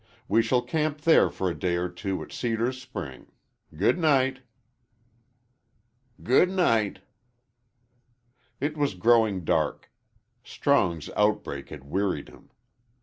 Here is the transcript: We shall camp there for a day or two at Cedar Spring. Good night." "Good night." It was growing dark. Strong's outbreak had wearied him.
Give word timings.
We 0.27 0.41
shall 0.41 0.63
camp 0.63 1.01
there 1.01 1.29
for 1.29 1.47
a 1.47 1.53
day 1.53 1.75
or 1.75 1.87
two 1.87 2.23
at 2.23 2.31
Cedar 2.31 2.71
Spring. 2.73 3.27
Good 3.77 3.99
night." 3.99 4.39
"Good 6.23 6.49
night." 6.49 7.01
It 8.59 8.75
was 8.75 8.95
growing 8.95 9.43
dark. 9.45 9.91
Strong's 10.43 11.11
outbreak 11.15 11.69
had 11.69 11.83
wearied 11.83 12.29
him. 12.29 12.49